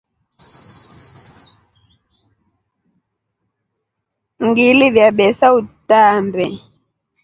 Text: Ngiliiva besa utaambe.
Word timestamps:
Ngiliiva 4.45 5.07
besa 5.17 5.47
utaambe. 5.59 6.45